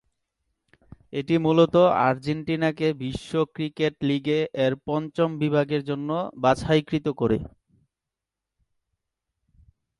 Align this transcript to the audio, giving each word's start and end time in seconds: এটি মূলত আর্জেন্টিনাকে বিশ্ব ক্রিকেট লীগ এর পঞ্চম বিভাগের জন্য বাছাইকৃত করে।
এটি 1.13 1.35
মূলত 1.37 1.75
আর্জেন্টিনাকে 2.07 2.87
বিশ্ব 3.03 3.31
ক্রিকেট 3.55 3.93
লীগ 4.03 4.25
এর 4.63 4.73
পঞ্চম 4.87 5.29
বিভাগের 5.41 5.81
জন্য 5.89 6.09
বাছাইকৃত 6.43 7.07
করে। 7.19 7.37